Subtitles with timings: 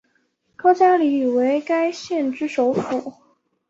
[0.55, 3.13] 高加力为该县之首府。